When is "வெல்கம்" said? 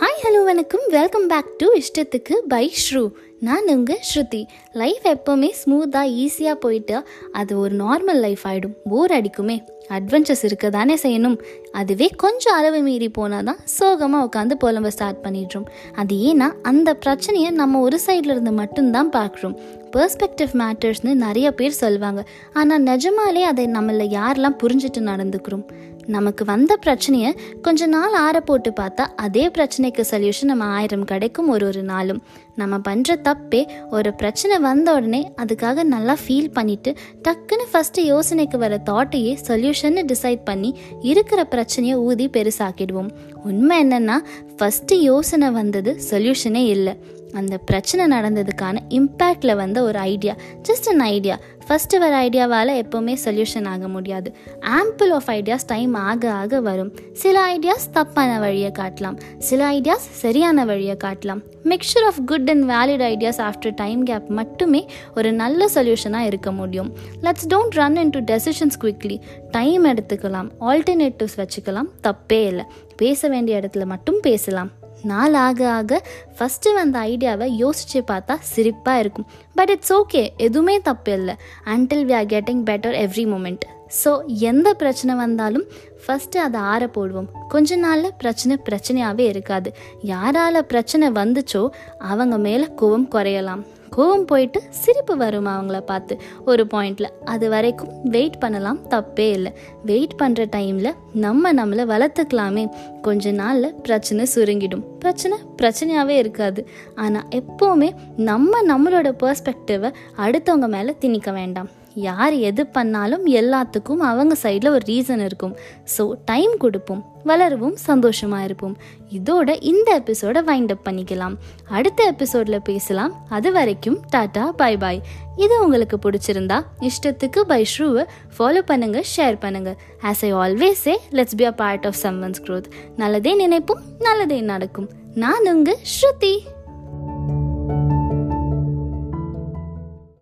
0.88-1.26